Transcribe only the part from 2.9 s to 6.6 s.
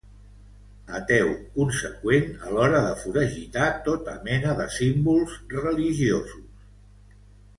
foragitar tota mena de símbols religiosos.